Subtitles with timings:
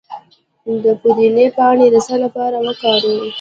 [0.83, 3.19] د پودینې پاڼې د څه لپاره وکاروم؟